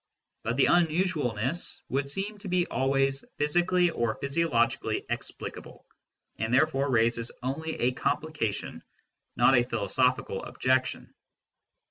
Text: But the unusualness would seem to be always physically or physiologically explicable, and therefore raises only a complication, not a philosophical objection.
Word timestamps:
But 0.41 0.57
the 0.57 0.65
unusualness 0.65 1.83
would 1.89 2.09
seem 2.09 2.39
to 2.39 2.47
be 2.47 2.65
always 2.65 3.23
physically 3.37 3.91
or 3.91 4.15
physiologically 4.15 5.05
explicable, 5.11 5.85
and 6.39 6.51
therefore 6.51 6.89
raises 6.89 7.31
only 7.43 7.79
a 7.79 7.91
complication, 7.91 8.81
not 9.35 9.55
a 9.55 9.61
philosophical 9.63 10.43
objection. 10.43 11.13